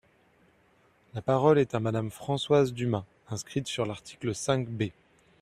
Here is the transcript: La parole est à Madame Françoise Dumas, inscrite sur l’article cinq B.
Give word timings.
La 1.13 1.21
parole 1.21 1.59
est 1.59 1.75
à 1.75 1.79
Madame 1.79 2.09
Françoise 2.09 2.73
Dumas, 2.73 3.05
inscrite 3.29 3.67
sur 3.67 3.85
l’article 3.85 4.33
cinq 4.33 4.67
B. 4.67 4.85